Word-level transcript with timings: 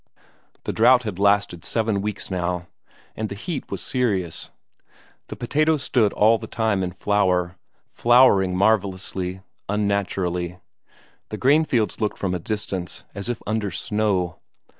The 0.63 0.73
drought 0.73 1.03
had 1.03 1.19
lasted 1.19 1.63
seven 1.63 2.01
weeks 2.01 2.31
now, 2.31 2.65
and 3.15 3.29
the 3.29 3.35
heat 3.35 3.69
was 3.69 3.81
serious; 3.83 4.49
the 5.27 5.35
potatoes 5.35 5.83
stood 5.83 6.11
all 6.13 6.39
the 6.39 6.47
time 6.47 6.81
in 6.81 6.91
flower; 6.91 7.55
flowering 7.87 8.55
marvellously, 8.55 9.41
unnaturally. 9.69 10.57
The 11.29 11.37
cornfields 11.37 12.01
looked 12.01 12.17
from 12.17 12.33
a 12.33 12.39
distance 12.39 13.03
as 13.13 13.29
if 13.29 13.43
under 13.45 13.69
snow. 13.69 14.39